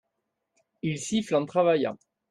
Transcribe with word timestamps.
il 0.81 0.97
siffle 0.97 1.35
en 1.35 1.45
travaillant. 1.45 1.95